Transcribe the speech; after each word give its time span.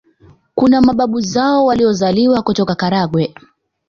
Kuna 0.55 0.81
mababu 0.81 1.21
zao 1.21 1.65
waliozaliwa 1.65 2.41
kutoka 2.41 2.75
Karagwe 2.75 3.33